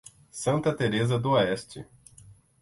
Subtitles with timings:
[0.31, 1.85] Santa Tereza do Oeste